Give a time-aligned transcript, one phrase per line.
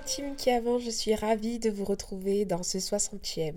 [0.00, 3.54] team qui avance, je suis ravie de vous retrouver dans ce 60e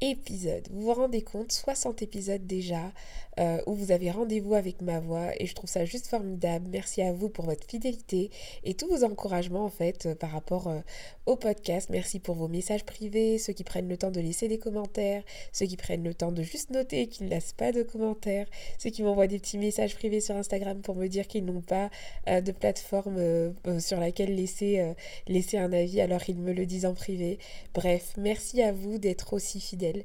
[0.00, 0.68] épisode.
[0.70, 2.92] Vous vous rendez compte, 60 épisodes déjà,
[3.38, 6.68] euh, où vous avez rendez-vous avec ma voix et je trouve ça juste formidable.
[6.70, 8.30] Merci à vous pour votre fidélité
[8.64, 10.80] et tous vos encouragements en fait euh, par rapport euh,
[11.26, 11.88] au podcast.
[11.90, 15.66] Merci pour vos messages privés, ceux qui prennent le temps de laisser des commentaires, ceux
[15.66, 18.46] qui prennent le temps de juste noter et qui ne laissent pas de commentaires,
[18.78, 21.90] ceux qui m'envoient des petits messages privés sur Instagram pour me dire qu'ils n'ont pas
[22.26, 24.94] de plateforme sur laquelle laisser,
[25.28, 27.38] laisser un avis alors ils me le disent en privé.
[27.74, 30.04] Bref, merci à vous d'être aussi fidèles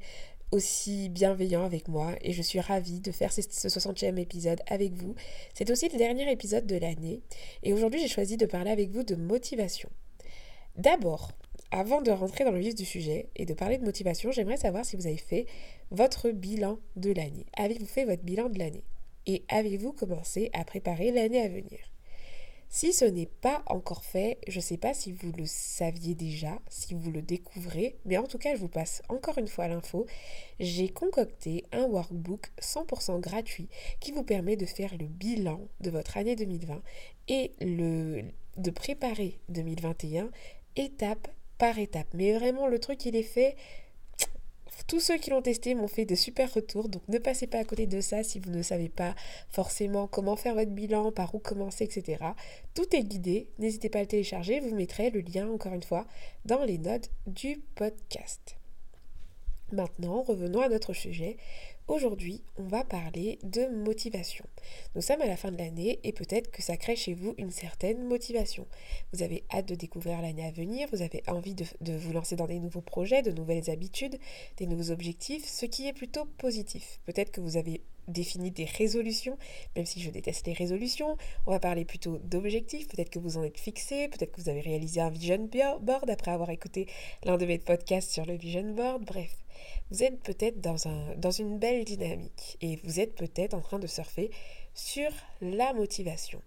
[0.52, 5.16] aussi bienveillant avec moi et je suis ravie de faire ce 60e épisode avec vous.
[5.54, 7.22] C'est aussi le dernier épisode de l'année
[7.64, 9.90] et aujourd'hui j'ai choisi de parler avec vous de motivation.
[10.80, 11.34] D'abord,
[11.72, 14.86] avant de rentrer dans le vif du sujet et de parler de motivation, j'aimerais savoir
[14.86, 15.46] si vous avez fait
[15.92, 17.48] votre bilan de l'année.
[17.58, 18.86] Avez-vous fait votre bilan de l'année?
[19.26, 21.80] Et avez-vous commencé à préparer l'année à venir?
[22.70, 26.62] Si ce n'est pas encore fait, je ne sais pas si vous le saviez déjà,
[26.70, 30.06] si vous le découvrez, mais en tout cas, je vous passe encore une fois l'info.
[30.62, 33.68] J'ai concocté un workbook 100% gratuit
[34.00, 36.82] qui vous permet de faire le bilan de votre année 2020
[37.28, 40.30] et de préparer 2021
[40.76, 42.08] étape par étape.
[42.14, 43.56] Mais vraiment, le truc, il est fait
[44.90, 47.64] tous ceux qui l'ont testé m'ont fait de super retours, donc ne passez pas à
[47.64, 49.14] côté de ça si vous ne savez pas
[49.50, 52.24] forcément comment faire votre bilan, par où commencer, etc.
[52.74, 56.08] Tout est guidé, n'hésitez pas à le télécharger, vous mettrai le lien encore une fois
[56.46, 58.58] dans les notes du podcast.
[59.72, 61.38] Maintenant, revenons à notre sujet.
[61.90, 64.46] Aujourd'hui, on va parler de motivation.
[64.94, 67.50] Nous sommes à la fin de l'année et peut-être que ça crée chez vous une
[67.50, 68.68] certaine motivation.
[69.12, 72.46] Vous avez hâte de découvrir l'année à venir, vous avez envie de, vous lancer dans
[72.46, 74.20] des nouveaux projets, de nouvelles habitudes,
[74.58, 77.00] des nouveaux objectifs, ce qui est plutôt positif.
[77.08, 79.40] Peut-être que vous avez défini des résolutions,
[79.76, 81.18] même si je déteste les résolutions.
[81.48, 82.88] On va parler plutôt d'objectifs.
[82.88, 85.50] Peut-être que vous en êtes fixé, peut-être que vous avez réalisé un vision
[85.82, 86.88] board après avoir écouté
[87.24, 89.06] l'un de mes podcasts sur le vision board.
[89.06, 89.36] Bref,
[89.92, 93.80] vous êtes peut-être dans, un, dans une belle dynamique et vous êtes peut-être en train
[93.80, 94.32] de surfer
[94.74, 95.10] sur
[95.42, 96.42] la motivation.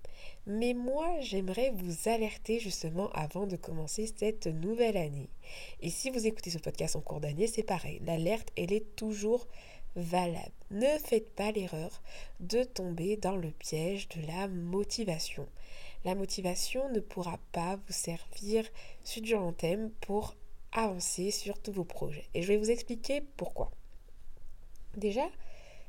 [0.47, 5.29] Mais moi, j'aimerais vous alerter justement avant de commencer cette nouvelle année.
[5.81, 8.01] Et si vous écoutez ce podcast en cours d'année, c'est pareil.
[8.05, 9.47] L'alerte, elle est toujours
[9.95, 10.53] valable.
[10.71, 12.03] Ne faites pas l'erreur
[12.41, 15.47] de tomber dans le piège de la motivation.
[16.05, 18.65] La motivation ne pourra pas vous servir
[19.05, 20.35] sur du long terme pour
[20.73, 22.29] avancer sur tous vos projets.
[22.35, 23.71] Et je vais vous expliquer pourquoi.
[24.97, 25.29] Déjà,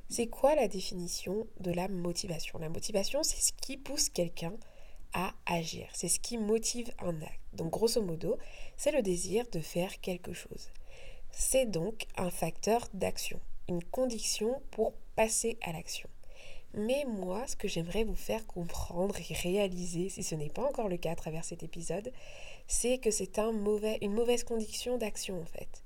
[0.09, 2.59] c'est quoi la définition de la motivation?
[2.59, 4.53] La motivation, c'est ce qui pousse quelqu'un
[5.13, 5.87] à agir.
[5.93, 7.39] C'est ce qui motive un acte.
[7.53, 8.37] Donc, grosso modo,
[8.77, 10.69] c'est le désir de faire quelque chose.
[11.31, 16.09] C'est donc un facteur d'action, une condition pour passer à l'action.
[16.75, 20.89] Mais moi, ce que j'aimerais vous faire comprendre et réaliser, si ce n'est pas encore
[20.89, 22.11] le cas à travers cet épisode,
[22.67, 25.83] c'est que c'est une mauvaise condition d'action en fait.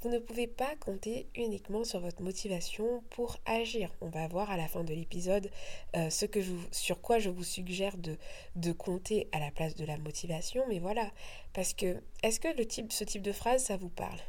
[0.00, 3.92] Vous ne pouvez pas compter uniquement sur votre motivation pour agir.
[4.00, 5.50] On va voir à la fin de l'épisode
[5.96, 6.38] euh, ce que
[6.70, 10.62] sur quoi je vous suggère de, compter à la place de la motivation.
[10.68, 11.10] Mais voilà,
[11.52, 12.48] parce que est-ce que
[12.90, 14.20] ce type de phrase, ça vous parle?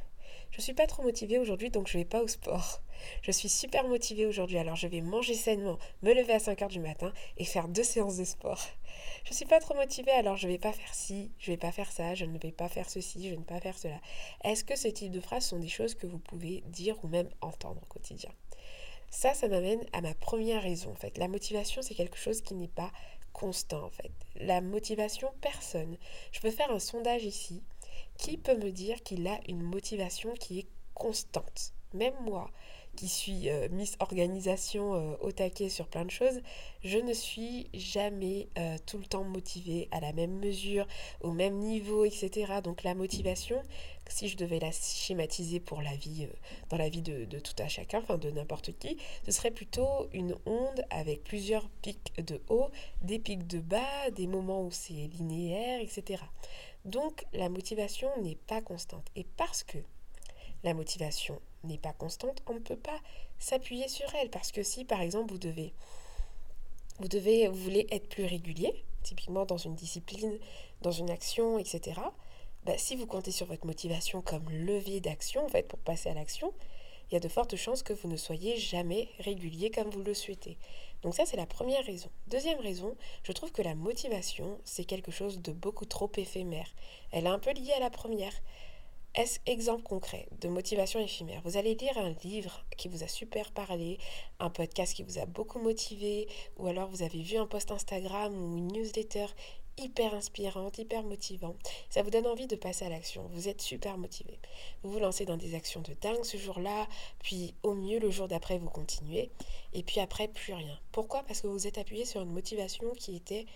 [0.50, 2.82] Je suis pas trop motivée aujourd'hui, donc je vais pas au sport.
[3.22, 6.70] Je suis super motivée aujourd'hui, alors je vais manger sainement, me lever à 5 heures
[6.70, 8.62] du matin et faire deux séances de sport.
[9.24, 11.92] Je suis pas trop motivée, alors je vais pas faire ci, je vais pas faire
[11.92, 14.00] ça, je ne vais pas faire ceci, je ne vais pas faire cela.
[14.44, 17.30] Est-ce que ce type de phrases sont des choses que vous pouvez dire ou même
[17.42, 18.32] entendre au quotidien?
[19.10, 21.18] Ça, ça m'amène à ma première raison en fait.
[21.18, 22.92] La motivation, c'est quelque chose qui n'est pas
[23.34, 24.12] constant en fait.
[24.36, 25.98] La motivation, personne.
[26.32, 27.64] Je peux faire un sondage ici.
[28.18, 32.52] Qui peut me dire qu'il a une motivation qui est constante Même moi,
[33.00, 36.42] qui suis euh, Miss Organisation euh, au taquet sur plein de choses,
[36.84, 40.86] je ne suis jamais euh, tout le temps motivée à la même mesure,
[41.22, 42.56] au même niveau, etc.
[42.62, 43.62] Donc la motivation,
[44.10, 46.28] si je devais la schématiser pour la vie,
[46.68, 50.10] dans la vie de, de, tout à chacun, enfin de n'importe qui, ce serait plutôt
[50.12, 52.68] une onde avec plusieurs pics de haut,
[53.02, 56.22] des pics de bas, des moments où c'est linéaire, etc.
[56.84, 59.08] Donc la motivation n'est pas constante.
[59.16, 59.78] Et parce que
[60.64, 63.00] la motivation n'est pas constante, on ne peut pas
[63.38, 64.30] s'appuyer sur elle.
[64.30, 65.74] Parce que si, par exemple, vous devez,
[67.00, 70.38] vous devez, voulez être plus régulier, typiquement dans une discipline,
[70.82, 72.00] dans une action, etc.,
[72.66, 76.14] bah, si vous comptez sur votre motivation comme levier d'action, en fait, pour passer à
[76.14, 76.54] l'action,
[77.10, 80.14] il y a de fortes chances que vous ne soyez jamais régulier comme vous le
[80.14, 80.58] souhaitez.
[81.02, 82.10] Donc ça, c'est la première raison.
[82.28, 86.68] Deuxième raison, je trouve que la motivation, c'est quelque chose de beaucoup trop éphémère.
[87.12, 88.34] Elle est un peu liée à la première.
[89.16, 91.42] Est-ce exemple concret de motivation éphémère?
[91.44, 93.98] Vous allez lire un livre qui vous a super parlé,
[94.40, 96.28] un podcast qui vous a beaucoup motivé,
[96.58, 99.26] ou alors vous avez vu un post Instagram ou une newsletter
[99.80, 101.56] hyper inspirante, hyper motivant.
[101.90, 103.28] Ça vous donne envie de passer à l'action.
[103.32, 104.38] Vous êtes super motivé.
[104.84, 108.28] Vous vous lancez dans des actions de dingue ce jour-là, puis au mieux le jour
[108.28, 109.32] d'après vous continuez,
[109.74, 110.80] et puis après plus rien.
[110.92, 111.24] Pourquoi?
[111.24, 113.48] Parce que vous êtes appuyé sur une motivation qui était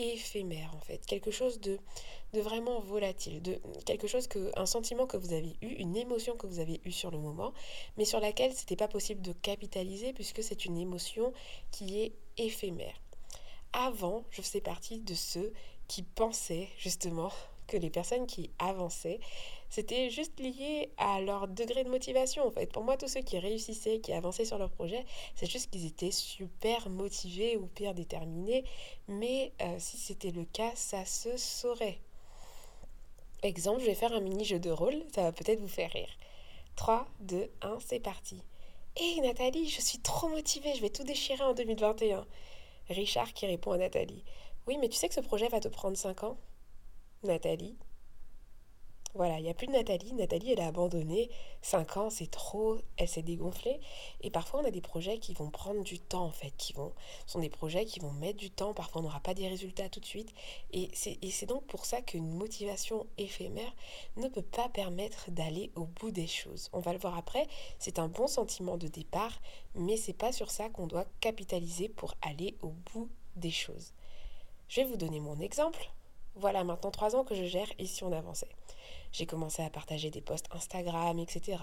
[0.00, 1.78] éphémère en fait, quelque chose de,
[2.32, 6.36] de vraiment volatile, de quelque chose que un sentiment que vous avez eu, une émotion
[6.36, 7.52] que vous avez eue sur le moment,
[7.96, 11.32] mais sur laquelle c'était pas possible de capitaliser puisque c'est une émotion
[11.70, 13.00] qui est éphémère.
[13.72, 15.52] Avant, je faisais partie de ceux
[15.86, 17.30] qui pensaient justement
[17.66, 19.20] que les personnes qui avançaient,
[19.70, 22.66] c'était juste lié à leur degré de motivation en fait.
[22.66, 25.06] Pour moi, tous ceux qui réussissaient, qui avançaient sur leur projet,
[25.36, 28.64] c'est juste qu'ils étaient super motivés ou pire déterminés.
[29.06, 32.00] Mais euh, si c'était le cas, ça se saurait.
[33.42, 36.10] Exemple, je vais faire un mini jeu de rôle, ça va peut-être vous faire rire.
[36.74, 38.42] 3, 2, 1, c'est parti.
[38.96, 42.26] Hé Nathalie, je suis trop motivée, je vais tout déchirer en 2021.
[42.88, 44.24] Richard qui répond à Nathalie.
[44.66, 46.36] Oui, mais tu sais que ce projet va te prendre 5 ans?
[47.22, 47.76] Nathalie.
[49.14, 50.12] Voilà, il n'y a plus de Nathalie.
[50.12, 51.30] Nathalie, elle a abandonné.
[51.62, 52.78] 5 ans, c'est trop.
[52.96, 53.80] Elle s'est dégonflée.
[54.20, 56.52] Et parfois, on a des projets qui vont prendre du temps, en fait.
[56.56, 56.92] Qui vont,
[57.26, 58.72] sont des projets qui vont mettre du temps.
[58.72, 60.32] Parfois, on n'aura pas des résultats tout de suite.
[60.72, 63.74] Et c'est donc pour ça qu'une motivation éphémère
[64.16, 66.70] ne peut pas permettre d'aller au bout des choses.
[66.72, 67.48] On va le voir après.
[67.80, 69.40] C'est un bon sentiment de départ,
[69.74, 73.92] mais c'est pas sur ça qu'on doit capitaliser pour aller au bout des choses.
[74.68, 75.90] Je vais vous donner mon exemple.
[76.36, 78.48] Voilà maintenant trois ans que je gère Ici on avançait.
[79.12, 81.58] J'ai commencé à partager des posts Instagram, etc.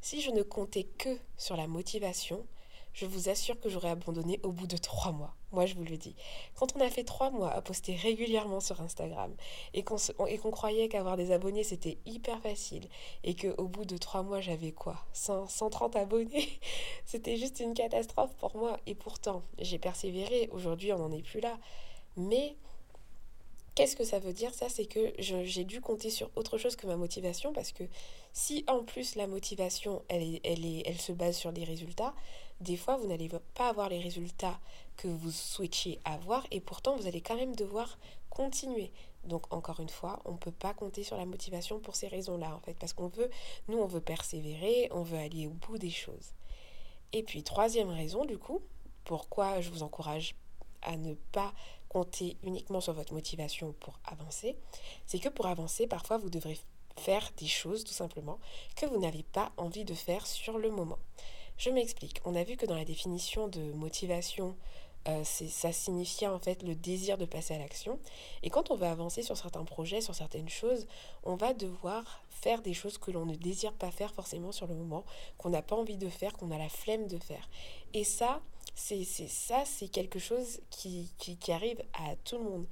[0.00, 2.46] Si je ne comptais que sur la motivation,
[2.92, 5.34] je vous assure que j'aurais abandonné au bout de trois mois.
[5.50, 6.14] Moi, je vous le dis.
[6.54, 9.34] Quand on a fait trois mois à poster régulièrement sur Instagram
[9.72, 12.88] et qu'on croyait qu'avoir des abonnés, c'était hyper facile
[13.24, 16.48] et qu'au bout de trois mois, j'avais quoi 130 abonnés?
[17.06, 18.78] C'était juste une catastrophe pour moi.
[18.86, 20.48] Et pourtant, j'ai persévéré.
[20.52, 21.58] Aujourd'hui, on n'en est plus là.
[22.16, 22.56] Mais
[23.74, 26.86] Qu'est-ce que ça veut dire Ça, c'est que j'ai dû compter sur autre chose que
[26.86, 27.84] ma motivation parce que
[28.34, 32.14] si en plus la motivation, elle, se base sur des résultats,
[32.60, 34.60] des fois, vous n'allez pas avoir les résultats
[34.96, 37.98] que vous souhaitiez avoir et pourtant, vous allez quand même devoir
[38.28, 38.92] continuer.
[39.24, 42.54] Donc, encore une fois, on ne peut pas compter sur la motivation pour ces raisons-là,
[42.54, 43.30] en fait, parce qu'on veut,
[43.68, 46.34] nous, on veut persévérer, on veut aller au bout des choses.
[47.12, 48.60] Et puis, troisième raison, du coup,
[49.04, 50.34] pourquoi je vous encourage
[50.82, 51.52] à ne pas
[51.92, 54.56] compter uniquement sur votre motivation pour avancer,
[55.06, 56.58] c'est que pour avancer, parfois vous devrez
[56.96, 58.38] faire des choses tout simplement
[58.76, 60.98] que vous n'avez pas envie de faire sur le moment.
[61.58, 62.20] Je m'explique.
[62.24, 64.56] On a vu que dans la définition de motivation,
[65.08, 67.98] euh, ça signifiait en fait le désir de passer à l'action.
[68.42, 70.86] Et quand on va avancer sur certains projets, sur certaines choses,
[71.24, 74.74] on va devoir faire des choses que l'on ne désire pas faire forcément sur le
[74.74, 75.04] moment,
[75.38, 77.48] qu'on n'a pas envie de faire, qu'on a la flemme de faire.
[77.94, 78.40] Et ça,
[78.74, 82.66] c'est ça, c'est quelque chose qui, qui, arrive à tout le monde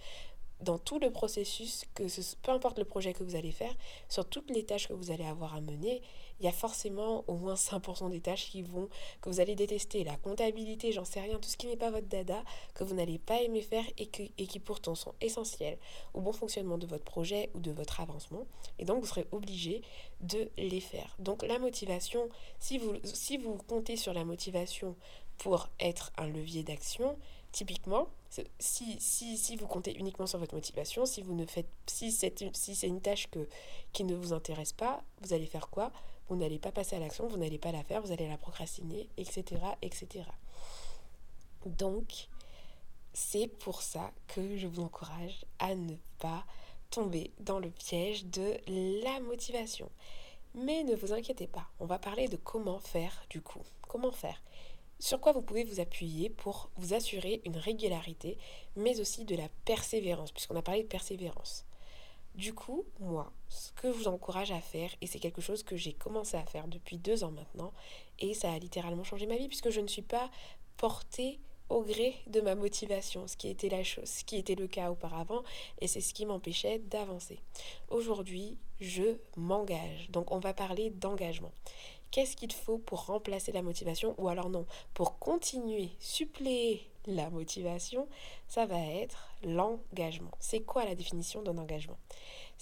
[0.62, 3.74] dans tout le processus, que ce, peu importe le projet que vous allez faire,
[4.08, 6.02] sur toutes les tâches que vous allez avoir à mener,
[6.38, 8.88] il y a forcément au moins 5% des tâches qui vont,
[9.20, 10.04] que vous allez détester.
[10.04, 12.42] La comptabilité, j'en sais rien, tout ce qui n'est pas votre dada,
[12.74, 15.78] que vous n'allez pas aimer faire et, et qui pourtant sont essentiels
[16.14, 18.46] au bon fonctionnement de votre projet ou de votre avancement.
[18.78, 19.82] Et donc, vous serez obligé
[20.20, 21.14] de les faire.
[21.18, 22.28] Donc, la motivation,
[22.58, 24.96] si vous, si vous comptez sur la motivation
[25.40, 27.16] pour être un levier d'action,
[27.50, 28.08] typiquement,
[28.58, 32.54] si, si, si, vous comptez uniquement sur votre motivation, si vous ne faites si c'est
[32.54, 33.48] si une tâche que,
[33.92, 35.92] qui ne vous intéresse pas, vous allez faire quoi?
[36.28, 39.08] Vous n'allez pas passer à l'action, vous n'allez pas la faire, vous allez la procrastiner,
[39.16, 39.62] etc.
[39.80, 40.26] etc.
[41.64, 42.28] Donc,
[43.14, 46.44] c'est pour ça que je vous encourage à ne pas
[46.90, 48.58] tomber dans le piège de
[49.02, 49.90] la motivation.
[50.54, 53.62] Mais ne vous inquiétez pas, on va parler de comment faire du coup.
[53.88, 54.40] Comment faire?
[55.00, 58.38] Sur quoi vous pouvez vous appuyer pour vous assurer une régularité,
[58.76, 61.64] mais aussi de la persévérance, puisqu'on a parlé de persévérance.
[62.34, 65.76] Du coup, moi, ce que je vous encourage à faire, et c'est quelque chose que
[65.76, 67.72] j'ai commencé à faire depuis deux ans maintenant,
[68.18, 70.30] et ça a littéralement changé ma vie, puisque je ne suis pas
[70.76, 71.40] portée
[71.70, 74.90] au gré de ma motivation, ce qui était la chose, ce qui était le cas
[74.90, 75.42] auparavant,
[75.80, 77.38] et c'est ce qui m'empêchait d'avancer.
[77.88, 80.10] Aujourd'hui, je m'engage.
[80.10, 81.52] Donc on va parler d'engagement.
[82.10, 88.08] Qu'est-ce qu'il faut pour remplacer la motivation ou alors non, pour continuer, suppléer la motivation,
[88.48, 90.30] ça va être l'engagement.
[90.38, 91.98] C'est quoi la définition d'un engagement?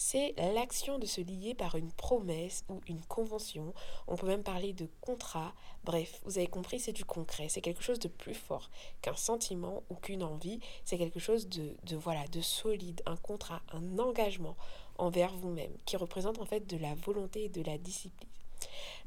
[0.00, 3.74] C'est l'action de se lier par une promesse ou une convention.
[4.06, 5.52] On peut même parler de contrat.
[5.82, 7.48] Bref, vous avez compris, c'est du concret.
[7.48, 8.70] C'est quelque chose de plus fort
[9.02, 10.60] qu'un sentiment ou qu'une envie.
[10.84, 14.56] C'est quelque chose de, de, voilà, de solide, un contrat, un engagement
[14.98, 18.28] envers vous-même qui représente en fait de la volonté et de la discipline.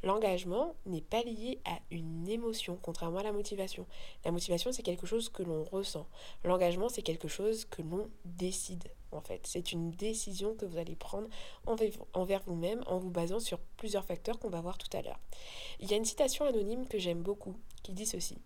[0.03, 3.86] L'engagement n'est pas lié à une émotion, contrairement à la motivation.
[4.25, 6.08] La motivation, c'est quelque chose que l'on ressent.
[6.43, 9.46] L'engagement, c'est quelque chose que l'on décide, en fait.
[9.46, 11.27] C'est une décision que vous allez prendre
[12.13, 15.20] envers vous-même en vous basant sur plusieurs facteurs qu'on va voir tout à l'heure.
[15.79, 18.38] Il y a une citation anonyme que j'aime beaucoup qui dit ceci.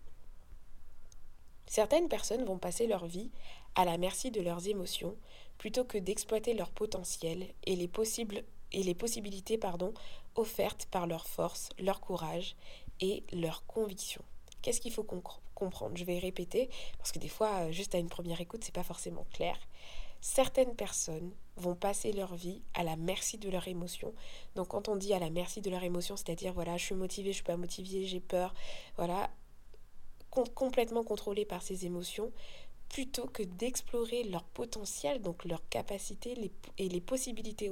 [1.66, 3.30] Certaines personnes vont passer leur vie
[3.74, 5.16] à la merci de leurs émotions
[5.58, 9.92] plutôt que d'exploiter leur potentiel et les possibles et les possibilités pardon,
[10.34, 12.56] offertes par leur force, leur courage
[13.00, 14.22] et leur conviction.
[14.62, 15.04] Qu'est-ce qu'il faut
[15.54, 15.96] comprendre?
[15.96, 16.68] Je vais répéter
[16.98, 19.56] parce que des fois, juste à une première écoute, c'est pas forcément clair.
[20.20, 24.12] Certaines personnes vont passer leur vie à la merci de leurs émotions.
[24.56, 27.30] Donc quand on dit à la merci de leurs émotions, c'est-à-dire voilà, je suis motivée,
[27.30, 28.54] je suis pas motivée, j'ai peur,
[28.96, 29.30] voilà,
[30.54, 32.32] complètement contrôlée par ces émotions,
[32.88, 37.70] plutôt que d'explorer leur potentiel, donc leur capacité et les possibilités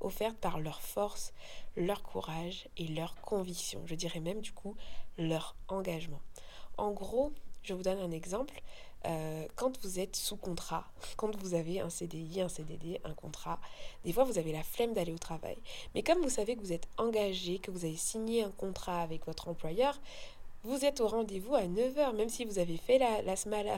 [0.00, 1.32] offertes par leur force,
[1.76, 3.82] leur courage et leur conviction.
[3.86, 4.76] Je dirais même du coup
[5.18, 6.20] leur engagement.
[6.78, 8.62] En gros, je vous donne un exemple.
[9.04, 10.84] Euh, quand vous êtes sous contrat,
[11.16, 13.60] quand vous avez un CDI, un CDD, un contrat,
[14.04, 15.56] des fois vous avez la flemme d'aller au travail.
[15.94, 19.26] Mais comme vous savez que vous êtes engagé, que vous avez signé un contrat avec
[19.26, 20.00] votre employeur,
[20.66, 23.76] vous êtes au rendez-vous à 9h, même si vous avez fait la, la smala,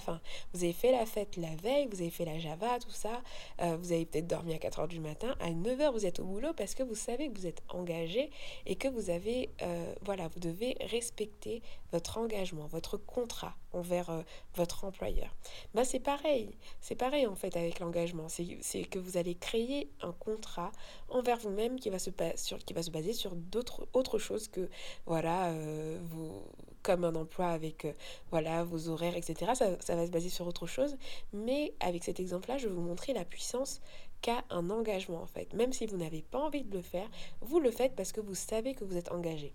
[0.54, 3.23] vous avez fait la fête la veille, vous avez fait la java, tout ça,
[3.61, 6.52] euh, vous avez peut-être dormi à 4h du matin, à 9h vous êtes au boulot
[6.57, 8.30] parce que vous savez que vous êtes engagé
[8.64, 14.22] et que vous avez, euh, voilà, vous devez respecter votre engagement, votre contrat envers euh,
[14.54, 15.34] votre employeur.
[15.75, 20.12] Ben, c'est pareil, c'est pareil en fait avec l'engagement, c'est que vous allez créer un
[20.12, 20.72] contrat
[21.08, 24.68] envers vous-même qui, va se baser sur d'autres autre choses que,
[25.06, 25.52] voilà,
[26.02, 26.42] vous
[26.82, 27.92] comme un emploi avec euh,
[28.30, 29.52] voilà vos horaires, etc.
[29.54, 30.96] Ça, ça, va se baser sur autre chose.
[31.32, 33.80] Mais avec cet exemple-là, je vais vous montrer la puissance
[34.22, 35.52] qu'a un engagement en fait.
[35.54, 37.08] Même si vous n'avez pas envie de le faire,
[37.40, 39.52] vous le faites parce que vous savez que vous êtes engagé.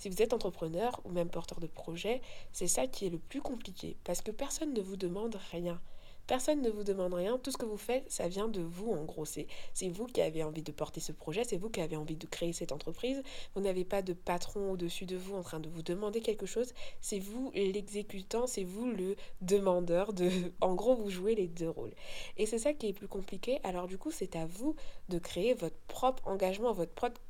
[0.00, 3.42] Si vous êtes entrepreneur ou même porteur de projet, c'est ça qui est le plus
[3.42, 5.78] compliqué parce que personne ne vous demande rien.
[6.26, 7.36] Personne ne vous demande rien.
[7.36, 9.26] Tout ce que vous faites, ça vient de vous, en gros.
[9.26, 9.46] C'est
[9.88, 12.54] vous qui avez envie de porter ce projet, c'est vous qui avez envie de créer
[12.54, 13.22] cette entreprise.
[13.54, 16.72] Vous n'avez pas de patron au-dessus de vous en train de vous demander quelque chose.
[17.02, 20.14] C'est vous l'exécutant, c'est vous le demandeur.
[20.14, 20.30] De...
[20.62, 21.92] En gros, vous jouez les deux rôles.
[22.38, 23.58] Et c'est ça qui est plus compliqué.
[23.64, 24.76] Alors du coup, c'est à vous
[25.10, 27.20] de créer votre propre engagement, votre propre,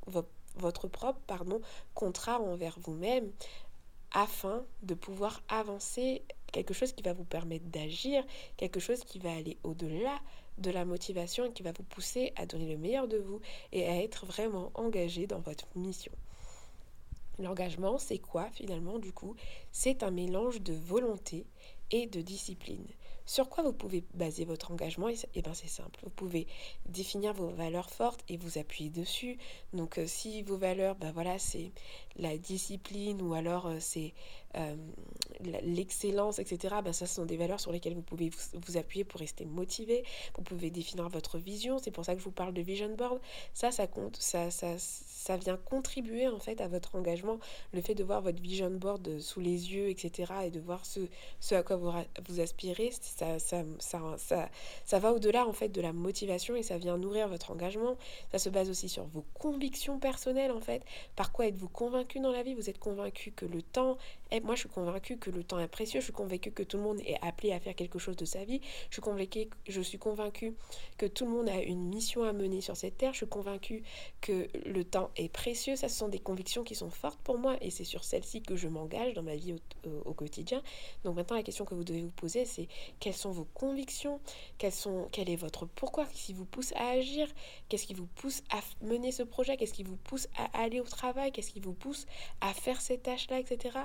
[0.59, 1.61] propre pardon,
[1.95, 3.31] contrat envers vous-même
[4.13, 8.25] afin de pouvoir avancer quelque chose qui va vous permettre d'agir,
[8.57, 10.19] quelque chose qui va aller au-delà
[10.59, 13.41] de la motivation et qui va vous pousser à donner le meilleur de vous
[13.73, 16.13] et à être vraiment engagé dans votre mission.
[17.39, 19.35] L'engagement, c'est quoi finalement du coup?
[19.73, 21.47] C'est un mélange de volonté
[21.91, 22.87] et de discipline.
[23.31, 26.49] Sur quoi vous pouvez baser votre engagement Et eh bien c'est simple, vous pouvez
[26.87, 29.39] définir vos valeurs fortes et vous appuyer dessus.
[29.73, 31.71] Donc euh, si vos valeurs, ben voilà, c'est
[32.17, 34.15] la discipline ou alors euh, c'est
[34.57, 34.77] euh,
[35.63, 36.77] l'excellence, etc.
[36.85, 40.05] Ben ça, ce sont des valeurs sur lesquelles vous pouvez vous, appuyer pour rester motivé.
[40.37, 41.79] Vous pouvez définir votre vision.
[41.79, 43.21] C'est pour ça que je vous parle de vision board.
[43.55, 47.39] Ça, ça compte, ça, ça, ça vient contribuer en fait à votre engagement.
[47.73, 50.33] Le fait de voir votre vision board sous les yeux, etc.
[50.45, 51.01] et de voir ce,
[51.41, 51.91] ce à quoi vous,
[52.29, 54.49] vous aspirez, ça, ça, ça,
[54.85, 57.97] ça, va au-delà en fait de la motivation et ça vient nourrir votre engagement.
[58.33, 60.83] Ça se base aussi sur vos convictions personnelles en fait.
[61.17, 62.55] Par quoi êtes-vous convaincu dans la vie?
[62.55, 63.97] Vous êtes convaincu que le temps
[64.43, 66.01] Moi je suis convaincu que le temps est précieux.
[66.01, 68.45] Je suis convaincu que tout le monde est appelé à faire quelque chose de sa
[68.45, 68.61] vie.
[68.89, 69.99] Je suis convaincu, je suis
[70.99, 73.13] que tout le monde a une mission à mener sur cette terre.
[73.13, 73.83] Je suis convaincu
[74.21, 75.77] que le temps est précieux.
[75.77, 78.57] Ça ce sont des convictions qui sont fortes pour moi et c'est sur celles-ci que
[78.57, 79.55] je m'engage dans ma vie
[80.05, 80.63] au, quotidien.
[81.05, 82.69] Donc maintenant la question que vous devez vous poser c'est
[82.99, 84.21] quelles sont vos convictions,
[84.59, 87.29] quel est votre pourquoi, qu'est-ce qui vous pousse à agir,
[87.69, 90.85] qu'est-ce qui vous pousse à mener ce projet, qu'est-ce qui vous pousse à aller au
[90.85, 92.07] travail, qu'est-ce qui vous pousse
[92.41, 93.79] à faire ces tâches-là, etc.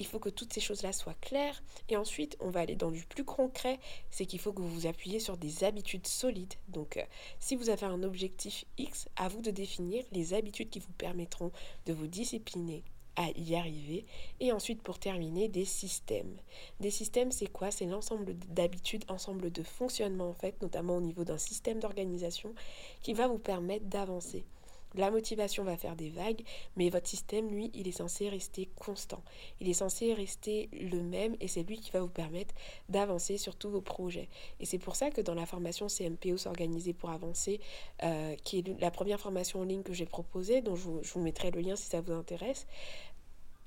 [0.00, 1.62] Il faut que toutes ces choses-là soient claires.
[1.88, 3.78] Et ensuite, on va aller dans du plus concret,
[4.10, 6.54] c'est qu'il faut que vous vous appuyez sur des habitudes solides.
[6.68, 7.04] Donc, euh,
[7.38, 11.52] si vous avez un objectif X, à vous de définir les habitudes qui vous permettront
[11.86, 12.82] de vous discipliner
[13.16, 14.06] à y arriver.
[14.40, 16.36] Et ensuite, pour terminer, des systèmes.
[16.80, 17.70] Des systèmes, c'est quoi?
[17.70, 22.54] C'est l'ensemble d'habitudes, ensemble de fonctionnement, en fait, notamment au niveau d'un système d'organisation
[23.02, 24.44] qui va vous permettre d'avancer.
[24.94, 26.42] La motivation va faire des vagues,
[26.76, 29.22] mais votre système, lui, il est censé rester constant.
[29.60, 32.54] Il est censé rester le même et c'est lui qui va vous permettre
[32.88, 34.28] d'avancer sur tous vos projets.
[34.58, 37.60] Et c'est pour ça que dans la formation CMPO s'organiser pour avancer,
[38.02, 41.50] euh, qui est la première formation en ligne que j'ai proposée, dont je vous mettrai
[41.50, 42.66] le lien si ça vous intéresse,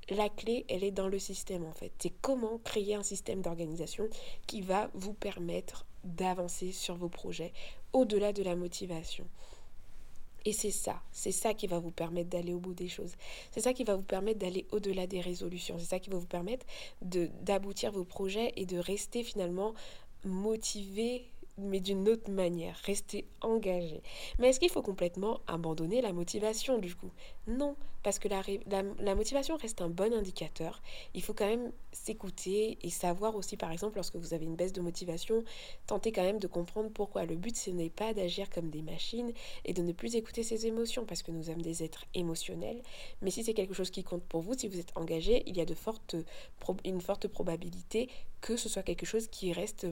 [0.10, 1.92] la clé, elle est dans le système en fait.
[2.00, 4.10] C'est comment créer un système d'organisation
[4.48, 7.54] qui va vous permettre d'avancer sur vos projets
[7.94, 9.26] au-delà de la motivation.
[10.46, 13.14] Et c'est ça, c'est ça qui va vous permettre d'aller au bout des choses.
[13.52, 15.80] C'est ça qui va vous permettre d'aller au-delà des résolutions.
[15.80, 16.66] C'est ça qui va vous permettre
[17.02, 19.74] d'aboutir vos projets et de rester finalement
[20.26, 21.26] motivé
[21.58, 24.02] mais d'une autre manière, rester engagé.
[24.40, 27.12] Mais est-ce qu'il faut complètement abandonner la motivation du coup?
[27.48, 28.42] Non, parce que la,
[29.00, 30.82] la, motivation reste un bon indicateur.
[31.14, 34.74] Il faut quand même s'écouter et savoir aussi, par exemple, lorsque vous avez une baisse
[34.74, 35.44] de motivation,
[35.88, 37.26] tenter quand même de comprendre pourquoi.
[37.26, 39.32] Le but, ce n'est pas d'agir comme des machines
[39.64, 42.82] et de ne plus écouter ses émotions, parce que nous sommes des êtres émotionnels.
[43.22, 45.62] Mais si c'est quelque chose qui compte pour vous, si vous êtes engagé, il y
[45.62, 46.16] a de fortes,
[46.84, 48.10] une forte probabilité
[48.42, 49.88] que ce soit quelque chose qui reste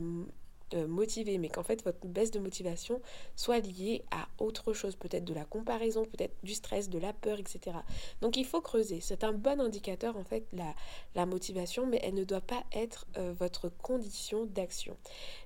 [0.75, 3.01] motivé, mais qu'en fait votre baisse de motivation
[3.35, 7.39] soit liée à autre chose, peut-être de la comparaison, peut-être du stress, de la peur,
[7.39, 7.77] etc.
[8.21, 8.99] Donc il faut creuser.
[9.01, 13.33] C'est un bon indicateur en fait la, motivation, mais elle ne doit pas être euh,
[13.37, 14.97] votre condition d'action.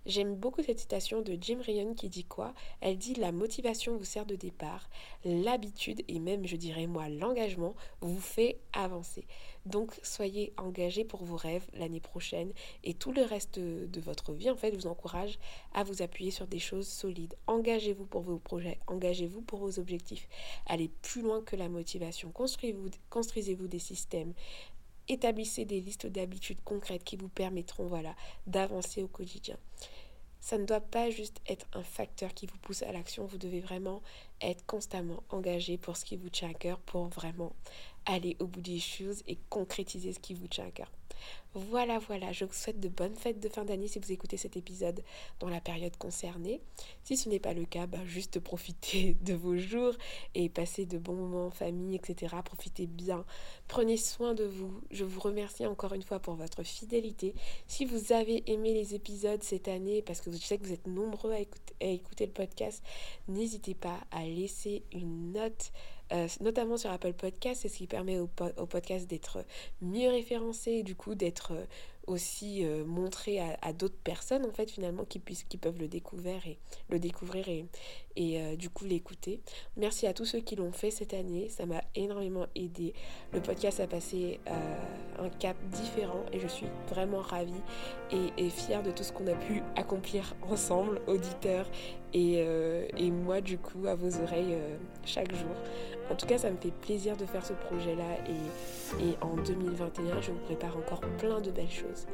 [0.05, 2.53] J'aime beaucoup cette citation de Jim Ryan qui dit quoi?
[2.81, 4.89] Elle dit la motivation vous sert de départ,
[5.25, 9.25] l'habitude et même je dirais moi l'engagement vous fait avancer.
[9.65, 12.51] Donc soyez engagés pour vos rêves l'année prochaine
[12.83, 15.39] et tout le reste de votre vie en fait vous encourage
[15.73, 17.35] à vous appuyer sur des choses solides.
[17.47, 20.27] Engagez-vous pour vos projets, engagez-vous pour vos objectifs.
[20.67, 22.31] Allez plus loin que la motivation.
[22.31, 24.33] Construisez-vous construisez des systèmes.
[25.07, 28.15] Établissez des listes d'habitudes concrètes qui vous permettront voilà,
[28.47, 29.57] d'avancer au quotidien.
[30.45, 33.61] Ça ne doit pas juste être un facteur qui vous pousse à l'action, vous devez
[33.61, 34.03] vraiment
[34.41, 37.51] être constamment engagé pour ce qui vous tient à cœur, pour vraiment
[38.05, 40.91] aller au bout des choses et concrétiser ce qui vous tient à cœur.
[41.53, 44.57] Voilà, voilà, je vous souhaite de bonnes fêtes de fin d'année si vous écoutez cet
[44.57, 45.01] épisode
[45.39, 46.59] dans la période concernée.
[47.03, 49.93] Si ce n'est pas le cas, bah, juste profitez de vos jours
[50.33, 52.35] et passez de bons moments en famille, etc.
[52.43, 53.23] Profitez bien,
[53.69, 54.81] prenez soin de vous.
[54.91, 57.33] Je vous remercie encore une fois pour votre fidélité.
[57.67, 60.87] Si vous avez aimé les épisodes cette année, parce que je sais que vous êtes
[60.87, 62.83] nombreux à écouter le podcast,
[63.29, 65.71] n'hésitez pas à laisser une note
[66.11, 69.43] euh, notamment sur Apple Podcast, c'est ce qui permet au, podcast d'être
[69.81, 71.65] mieux référencé du coup d'être euh,
[72.05, 75.19] aussi euh, montré à, d'autres personnes en fait finalement qui
[75.57, 77.65] peuvent le découvrir et le découvrir et,
[78.15, 79.41] et du coup l'écouter.
[79.77, 81.49] Merci à tous ceux qui l'ont fait cette année.
[81.49, 82.93] Ça m'a énormément aidé.
[83.33, 84.39] Le podcast a passé
[85.19, 87.53] un cap différent et je suis vraiment ravie
[88.11, 91.69] et, fière de tout ce qu'on a pu accomplir ensemble auditeurs
[92.13, 92.45] et,
[92.97, 94.57] et moi du coup à vos oreilles
[95.03, 95.55] chaque jour.
[96.11, 100.21] En tout cas, ça me fait plaisir de faire ce projet-là et, et, en 2021,
[100.21, 102.05] je vous prépare encore plein de belles choses.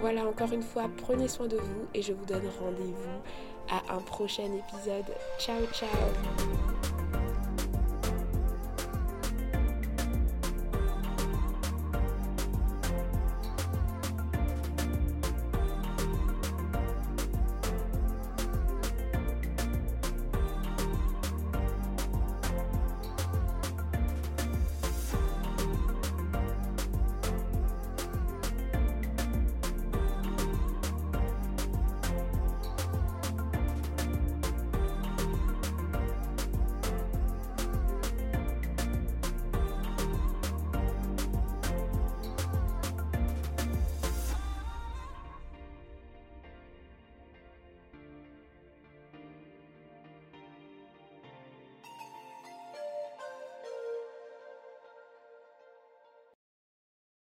[0.00, 3.20] Voilà, encore une fois, prenez soin de vous et je vous donne rendez-vous
[3.70, 5.14] à un prochain épisode.
[5.38, 6.75] Ciao, ciao